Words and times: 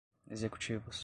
executivos 0.29 0.99